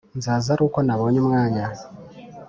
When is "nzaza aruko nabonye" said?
0.17-1.17